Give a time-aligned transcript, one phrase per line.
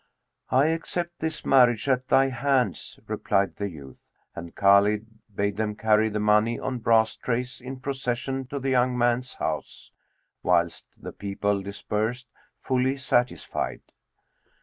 [0.49, 6.09] "I accept this marriage at thy hands," replied the youth; and Khбlid bade them carry
[6.09, 9.91] the money on brass trays in procession to the young man's house,
[10.41, 13.81] whilst the people dispersed, fully satisfied.